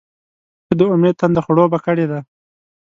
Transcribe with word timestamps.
•ته 0.67 0.73
د 0.79 0.81
امید 0.93 1.15
تنده 1.19 1.41
خړوبه 1.45 1.77
کړې 1.85 2.05
ده. 2.11 2.19